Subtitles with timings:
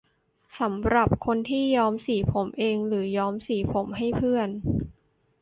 [0.59, 4.49] สำหรับคนที่ย้อมสีผมเอง หรือย้อมสีผมให้เพื่อน